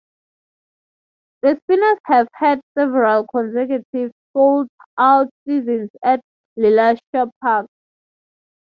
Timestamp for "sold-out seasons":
4.33-5.91